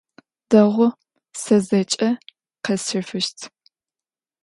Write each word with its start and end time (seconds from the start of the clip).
Дэгъу, 0.49 0.89
сэ 1.41 1.55
зэкӏэ 1.67 2.09
къэсщэфыщт. 2.63 3.37